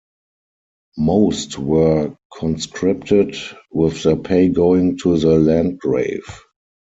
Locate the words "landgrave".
5.37-6.41